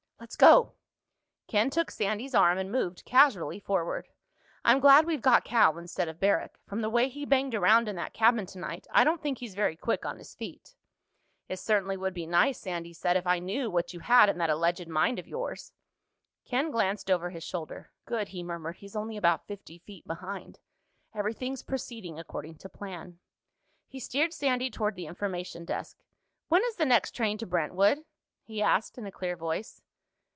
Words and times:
"Let's 0.21 0.35
go." 0.35 0.73
Ken 1.47 1.71
took 1.71 1.89
Sandy's 1.89 2.35
arm 2.35 2.59
and 2.59 2.71
moved 2.71 3.05
casually 3.05 3.59
forward. 3.59 4.07
"I'm 4.63 4.79
glad 4.79 5.05
we've 5.05 5.19
got 5.21 5.43
Cal 5.43 5.79
instead 5.79 6.07
of 6.07 6.19
Barrack. 6.19 6.59
From 6.67 6.81
the 6.81 6.91
way 6.91 7.09
he 7.09 7.25
banged 7.25 7.55
around 7.55 7.87
in 7.87 7.95
that 7.95 8.13
cabin 8.13 8.45
tonight, 8.45 8.85
I 8.91 9.03
don't 9.03 9.19
think 9.19 9.39
he's 9.39 9.55
very 9.55 9.75
quick 9.75 10.05
on 10.05 10.19
his 10.19 10.35
feet." 10.35 10.75
"It 11.49 11.57
certainly 11.57 11.97
would 11.97 12.13
be 12.13 12.27
nice," 12.27 12.59
Sandy 12.59 12.93
said, 12.93 13.17
"if 13.17 13.25
I 13.25 13.39
knew 13.39 13.71
what 13.71 13.95
you 13.95 14.01
had 14.01 14.29
in 14.29 14.37
that 14.37 14.51
alleged 14.51 14.87
mind 14.87 15.17
of 15.17 15.27
yours." 15.27 15.73
Ken 16.45 16.69
glanced 16.69 17.09
over 17.09 17.31
his 17.31 17.43
shoulder. 17.43 17.89
"Good," 18.05 18.27
he 18.27 18.43
murmured. 18.43 18.75
"He's 18.77 18.95
only 18.95 19.17
about 19.17 19.47
fifty 19.47 19.79
feet 19.79 20.05
behind. 20.05 20.59
Everything's 21.15 21.63
proceeding 21.63 22.19
according 22.19 22.59
to 22.59 22.69
plan." 22.69 23.17
He 23.87 23.99
steered 23.99 24.33
Sandy 24.33 24.69
toward 24.69 24.93
the 24.95 25.07
Information 25.07 25.65
Desk. 25.65 25.97
"When 26.47 26.61
is 26.65 26.75
the 26.75 26.85
next 26.85 27.11
train 27.13 27.39
to 27.39 27.47
Brentwood?" 27.47 28.05
he 28.43 28.61
asked 28.61 28.99
in 28.99 29.07
a 29.07 29.11
clear 29.11 29.35
voice. 29.35 29.81